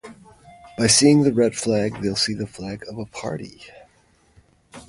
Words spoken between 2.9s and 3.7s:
a party!